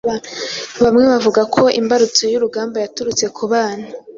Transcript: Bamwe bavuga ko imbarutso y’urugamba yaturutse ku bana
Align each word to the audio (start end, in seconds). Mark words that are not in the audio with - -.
Bamwe 0.83 1.03
bavuga 1.11 1.41
ko 1.53 1.61
imbarutso 1.79 2.23
y’urugamba 2.31 2.77
yaturutse 2.83 3.25
ku 3.35 3.43
bana 3.51 3.85